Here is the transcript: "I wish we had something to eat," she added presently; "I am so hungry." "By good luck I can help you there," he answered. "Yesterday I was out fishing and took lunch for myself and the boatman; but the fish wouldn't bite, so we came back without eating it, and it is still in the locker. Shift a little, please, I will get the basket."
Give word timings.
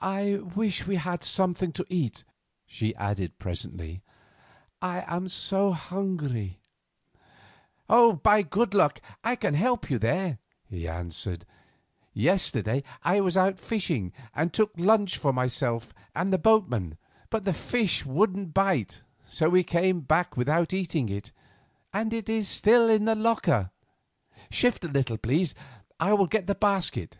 "I 0.00 0.36
wish 0.36 0.86
we 0.86 0.94
had 0.94 1.24
something 1.24 1.72
to 1.72 1.86
eat," 1.92 2.22
she 2.64 2.94
added 2.94 3.36
presently; 3.40 4.02
"I 4.80 5.04
am 5.08 5.26
so 5.26 5.72
hungry." 5.72 6.60
"By 7.88 8.42
good 8.42 8.74
luck 8.74 9.00
I 9.24 9.34
can 9.34 9.54
help 9.54 9.90
you 9.90 9.98
there," 9.98 10.38
he 10.64 10.86
answered. 10.86 11.44
"Yesterday 12.12 12.84
I 13.02 13.18
was 13.18 13.36
out 13.36 13.58
fishing 13.58 14.12
and 14.32 14.52
took 14.52 14.70
lunch 14.78 15.18
for 15.18 15.32
myself 15.32 15.92
and 16.14 16.32
the 16.32 16.38
boatman; 16.38 16.98
but 17.30 17.44
the 17.44 17.52
fish 17.52 18.06
wouldn't 18.06 18.54
bite, 18.54 19.02
so 19.26 19.48
we 19.48 19.64
came 19.64 20.02
back 20.02 20.36
without 20.36 20.72
eating 20.72 21.08
it, 21.08 21.32
and 21.92 22.14
it 22.14 22.28
is 22.28 22.46
still 22.46 22.88
in 22.88 23.06
the 23.06 23.16
locker. 23.16 23.72
Shift 24.52 24.84
a 24.84 24.86
little, 24.88 25.18
please, 25.18 25.52
I 25.98 26.12
will 26.12 26.28
get 26.28 26.46
the 26.46 26.54
basket." 26.54 27.18